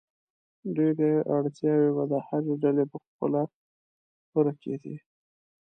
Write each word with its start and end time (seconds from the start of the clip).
ډېری 0.75 1.11
اړتیاوې 1.35 1.89
به 1.95 2.03
د 2.11 2.13
هرې 2.27 2.53
ډلې 2.63 2.83
په 2.91 2.97
خپله 3.05 3.41
پوره 4.29 4.53
کېدې. 4.63 4.95